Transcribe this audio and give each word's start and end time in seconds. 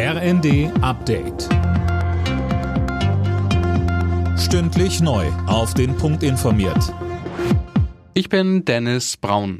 RND 0.00 0.70
Update. 0.80 1.48
Stündlich 4.38 5.00
neu. 5.00 5.26
Auf 5.48 5.74
den 5.74 5.96
Punkt 5.96 6.22
informiert. 6.22 6.94
Ich 8.14 8.28
bin 8.28 8.64
Dennis 8.64 9.16
Braun. 9.16 9.58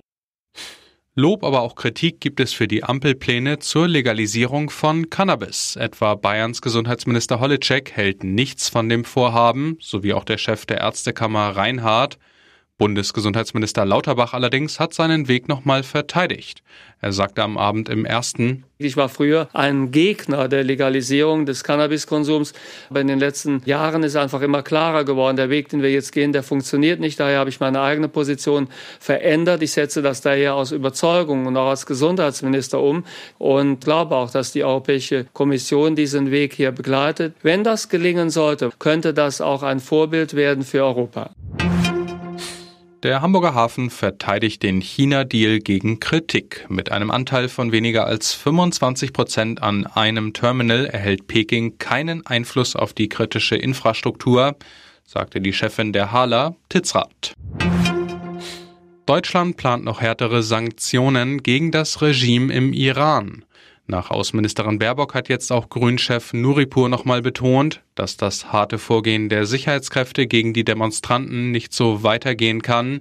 Lob, 1.16 1.42
aber 1.42 1.62
auch 1.62 1.74
Kritik 1.74 2.20
gibt 2.20 2.38
es 2.38 2.52
für 2.52 2.68
die 2.68 2.84
Ampelpläne 2.84 3.58
zur 3.58 3.88
Legalisierung 3.88 4.70
von 4.70 5.10
Cannabis. 5.10 5.74
Etwa 5.74 6.14
Bayerns 6.14 6.62
Gesundheitsminister 6.62 7.40
Holitschek 7.40 7.90
hält 7.90 8.22
nichts 8.22 8.68
von 8.68 8.88
dem 8.88 9.04
Vorhaben, 9.04 9.76
sowie 9.80 10.12
auch 10.12 10.22
der 10.22 10.38
Chef 10.38 10.66
der 10.66 10.78
Ärztekammer 10.78 11.56
Reinhardt. 11.56 12.16
Bundesgesundheitsminister 12.78 13.84
Lauterbach 13.84 14.34
allerdings 14.34 14.78
hat 14.78 14.94
seinen 14.94 15.26
Weg 15.26 15.48
nochmal 15.48 15.82
verteidigt. 15.82 16.62
Er 17.00 17.12
sagte 17.12 17.42
am 17.42 17.58
Abend 17.58 17.88
im 17.88 18.04
ersten, 18.04 18.64
ich 18.78 18.96
war 18.96 19.08
früher 19.08 19.48
ein 19.52 19.90
Gegner 19.90 20.46
der 20.46 20.62
Legalisierung 20.62 21.44
des 21.44 21.64
Cannabiskonsums, 21.64 22.52
aber 22.88 23.00
in 23.00 23.08
den 23.08 23.18
letzten 23.18 23.62
Jahren 23.64 24.04
ist 24.04 24.14
einfach 24.14 24.40
immer 24.42 24.62
klarer 24.62 25.04
geworden, 25.04 25.36
der 25.36 25.50
Weg, 25.50 25.68
den 25.68 25.82
wir 25.82 25.90
jetzt 25.90 26.12
gehen, 26.12 26.32
der 26.32 26.44
funktioniert 26.44 27.00
nicht. 27.00 27.18
Daher 27.18 27.40
habe 27.40 27.50
ich 27.50 27.58
meine 27.58 27.80
eigene 27.80 28.08
Position 28.08 28.68
verändert. 29.00 29.62
Ich 29.62 29.72
setze 29.72 30.00
das 30.00 30.20
daher 30.20 30.54
aus 30.54 30.70
Überzeugung 30.70 31.46
und 31.46 31.56
auch 31.56 31.70
als 31.70 31.86
Gesundheitsminister 31.86 32.80
um 32.80 33.04
und 33.38 33.80
glaube 33.80 34.14
auch, 34.14 34.30
dass 34.30 34.52
die 34.52 34.62
Europäische 34.62 35.26
Kommission 35.32 35.96
diesen 35.96 36.30
Weg 36.30 36.54
hier 36.54 36.70
begleitet. 36.70 37.34
Wenn 37.42 37.64
das 37.64 37.88
gelingen 37.88 38.30
sollte, 38.30 38.70
könnte 38.78 39.12
das 39.12 39.40
auch 39.40 39.64
ein 39.64 39.80
Vorbild 39.80 40.34
werden 40.34 40.62
für 40.62 40.84
Europa. 40.84 41.30
Der 43.04 43.22
Hamburger 43.22 43.54
Hafen 43.54 43.90
verteidigt 43.90 44.64
den 44.64 44.80
China-Deal 44.80 45.60
gegen 45.60 46.00
Kritik. 46.00 46.66
Mit 46.68 46.90
einem 46.90 47.12
Anteil 47.12 47.48
von 47.48 47.70
weniger 47.70 48.06
als 48.06 48.34
25 48.34 49.12
Prozent 49.12 49.62
an 49.62 49.86
einem 49.86 50.32
Terminal 50.32 50.84
erhält 50.86 51.28
Peking 51.28 51.78
keinen 51.78 52.26
Einfluss 52.26 52.74
auf 52.74 52.94
die 52.94 53.08
kritische 53.08 53.54
Infrastruktur, 53.54 54.56
sagte 55.04 55.40
die 55.40 55.52
Chefin 55.52 55.92
der 55.92 56.10
Hala, 56.10 56.56
Titzrath. 56.70 57.34
Deutschland 59.06 59.56
plant 59.56 59.84
noch 59.84 60.00
härtere 60.00 60.42
Sanktionen 60.42 61.44
gegen 61.44 61.70
das 61.70 62.02
Regime 62.02 62.52
im 62.52 62.72
Iran. 62.72 63.44
Nach 63.90 64.10
Außenministerin 64.10 64.78
Baerbock 64.78 65.14
hat 65.14 65.30
jetzt 65.30 65.50
auch 65.50 65.70
Grünchef 65.70 66.34
Nuripur 66.34 66.90
nochmal 66.90 67.22
betont, 67.22 67.80
dass 67.94 68.18
das 68.18 68.52
harte 68.52 68.76
Vorgehen 68.76 69.30
der 69.30 69.46
Sicherheitskräfte 69.46 70.26
gegen 70.26 70.52
die 70.52 70.62
Demonstranten 70.62 71.50
nicht 71.52 71.72
so 71.72 72.02
weitergehen 72.02 72.60
kann. 72.60 73.00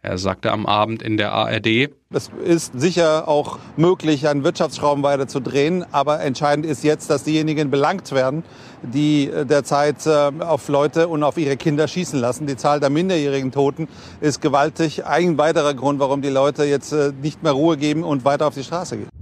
Er 0.00 0.16
sagte 0.16 0.52
am 0.52 0.64
Abend 0.66 1.02
in 1.02 1.16
der 1.16 1.32
ARD, 1.32 1.90
es 2.10 2.30
ist 2.44 2.78
sicher 2.78 3.26
auch 3.26 3.58
möglich, 3.76 4.28
einen 4.28 4.44
Wirtschaftsschrauben 4.44 5.02
weiter 5.02 5.26
zu 5.26 5.40
drehen, 5.40 5.84
aber 5.90 6.20
entscheidend 6.20 6.66
ist 6.66 6.84
jetzt, 6.84 7.10
dass 7.10 7.24
diejenigen 7.24 7.72
belangt 7.72 8.12
werden, 8.12 8.44
die 8.82 9.28
derzeit 9.42 10.06
äh, 10.06 10.30
auf 10.38 10.68
Leute 10.68 11.08
und 11.08 11.24
auf 11.24 11.36
ihre 11.36 11.56
Kinder 11.56 11.88
schießen 11.88 12.20
lassen. 12.20 12.46
Die 12.46 12.56
Zahl 12.56 12.78
der 12.78 12.90
minderjährigen 12.90 13.50
Toten 13.50 13.88
ist 14.20 14.40
gewaltig. 14.40 15.04
Ein 15.04 15.36
weiterer 15.36 15.74
Grund, 15.74 15.98
warum 15.98 16.22
die 16.22 16.30
Leute 16.30 16.62
jetzt 16.62 16.92
äh, 16.92 17.12
nicht 17.20 17.42
mehr 17.42 17.52
Ruhe 17.52 17.76
geben 17.76 18.04
und 18.04 18.24
weiter 18.24 18.46
auf 18.46 18.54
die 18.54 18.62
Straße 18.62 18.98
gehen. 18.98 19.17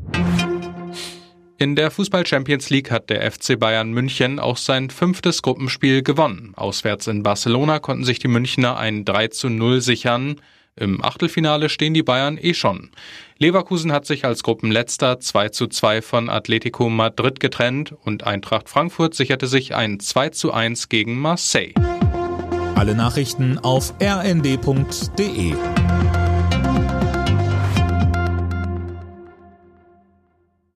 In 1.58 1.74
der 1.74 1.90
Fußball 1.90 2.26
Champions 2.26 2.68
League 2.68 2.90
hat 2.90 3.08
der 3.08 3.30
FC 3.30 3.58
Bayern 3.58 3.90
München 3.90 4.38
auch 4.38 4.58
sein 4.58 4.90
fünftes 4.90 5.40
Gruppenspiel 5.40 6.02
gewonnen. 6.02 6.52
Auswärts 6.54 7.06
in 7.06 7.22
Barcelona 7.22 7.78
konnten 7.78 8.04
sich 8.04 8.18
die 8.18 8.28
Münchner 8.28 8.76
ein 8.76 9.06
3 9.06 9.28
zu 9.28 9.48
0 9.48 9.80
sichern. 9.80 10.36
Im 10.78 11.02
Achtelfinale 11.02 11.70
stehen 11.70 11.94
die 11.94 12.02
Bayern 12.02 12.36
eh 12.38 12.52
schon. 12.52 12.90
Leverkusen 13.38 13.90
hat 13.90 14.04
sich 14.04 14.26
als 14.26 14.42
Gruppenletzter 14.42 15.18
2 15.18 15.48
zu 15.48 15.66
2 15.66 16.02
von 16.02 16.28
Atletico 16.28 16.90
Madrid 16.90 17.40
getrennt 17.40 17.94
und 18.04 18.24
Eintracht 18.24 18.68
Frankfurt 18.68 19.14
sicherte 19.14 19.46
sich 19.46 19.74
ein 19.74 19.98
2 19.98 20.28
zu 20.30 20.52
1 20.52 20.90
gegen 20.90 21.18
Marseille. 21.18 21.72
Alle 22.74 22.94
Nachrichten 22.94 23.58
auf 23.58 23.94
rnd.de 24.02 25.54